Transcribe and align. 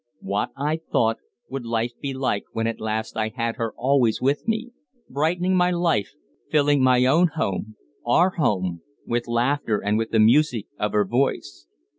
What, 0.23 0.49
I 0.57 0.79
thought, 0.91 1.17
would 1.47 1.63
life 1.63 1.91
be 2.01 2.11
like 2.15 2.45
when 2.53 2.65
at 2.65 2.79
last 2.81 3.15
I 3.15 3.29
had 3.29 3.57
her 3.57 3.71
always 3.77 4.19
with 4.19 4.47
me, 4.47 4.71
brightening 5.07 5.55
my 5.55 5.69
life, 5.69 6.13
filling 6.49 6.81
my 6.81 7.05
own 7.05 7.27
home 7.35 7.75
our 8.03 8.31
home 8.31 8.81
with 9.05 9.27
laughter 9.27 9.77
and 9.77 9.99
with 9.99 10.09
the 10.09 10.19
music 10.19 10.65
of 10.79 10.93
her 10.93 11.05
voice! 11.05 11.67